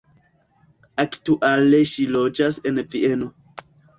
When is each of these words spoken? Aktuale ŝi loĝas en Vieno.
Aktuale 1.03 1.81
ŝi 1.91 2.07
loĝas 2.15 2.59
en 2.71 2.83
Vieno. 2.95 3.31